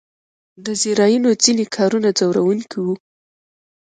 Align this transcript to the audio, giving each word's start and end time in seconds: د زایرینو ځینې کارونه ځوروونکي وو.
د 0.65 0.67
زایرینو 0.81 1.29
ځینې 1.43 1.65
کارونه 1.75 2.09
ځوروونکي 2.19 2.77
وو. 2.83 2.95